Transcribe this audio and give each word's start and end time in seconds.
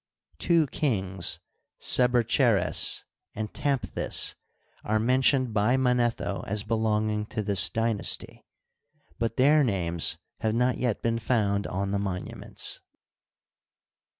Two 0.39 0.65
kings, 0.65 1.39
Sebercheres 1.79 3.03
and 3.35 3.53
TamphthiSy 3.53 4.33
are 4.83 4.97
mentioned 4.97 5.53
by 5.53 5.77
Manetho 5.77 6.43
as 6.47 6.63
belonging 6.63 7.27
to 7.27 7.43
this 7.43 7.69
dynasty, 7.69 8.43
but 9.19 9.37
their 9.37 9.63
names 9.63 10.17
have 10.39 10.55
not 10.55 10.79
yet 10.79 11.03
been 11.03 11.19
found 11.19 11.67
on 11.67 11.91
the 11.91 11.99
monuments. 11.99 12.81